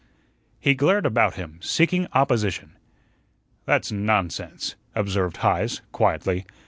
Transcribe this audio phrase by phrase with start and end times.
[0.59, 2.75] He glared about him, seeking opposition.
[3.65, 6.47] "That's nonsense," observed Heise, quietly.